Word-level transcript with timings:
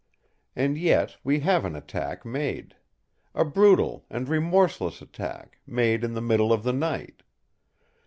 And 0.55 0.79
yet 0.79 1.17
we 1.23 1.41
have 1.41 1.63
an 1.63 1.75
attack 1.75 2.25
made; 2.25 2.75
a 3.35 3.45
brutal 3.45 4.03
and 4.09 4.27
remorseless 4.27 4.99
attack, 4.99 5.59
made 5.67 6.03
in 6.03 6.15
the 6.15 6.23
middle 6.23 6.51
of 6.51 6.63
the 6.63 6.73
night. 6.73 7.21